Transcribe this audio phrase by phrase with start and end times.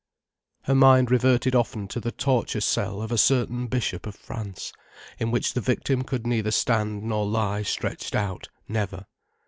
[0.63, 4.73] Her mind reverted often to the torture cell of a certain Bishop of France,
[5.19, 9.05] in which the victim could neither stand nor lie stretched out, never.